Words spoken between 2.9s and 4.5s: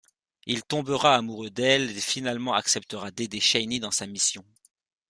d'aider Shanny dans sa mission.